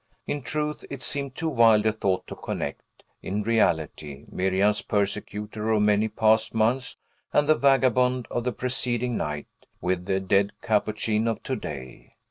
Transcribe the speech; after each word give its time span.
In 0.25 0.41
truth, 0.41 0.83
it 0.89 1.03
seemed 1.03 1.35
too 1.35 1.47
wild 1.47 1.85
a 1.85 1.91
thought 1.91 2.25
to 2.25 2.35
connect, 2.35 3.03
in 3.21 3.43
reality, 3.43 4.25
Miriam's 4.31 4.81
persecutor 4.81 5.69
of 5.69 5.83
many 5.83 6.07
past 6.07 6.55
months 6.55 6.97
and 7.31 7.47
the 7.47 7.53
vagabond 7.53 8.27
of 8.31 8.43
the 8.43 8.51
preceding 8.51 9.15
night, 9.15 9.45
with 9.79 10.05
the 10.07 10.19
dead 10.19 10.53
Capuchin 10.63 11.27
of 11.27 11.43
to 11.43 11.55
day. 11.55 12.13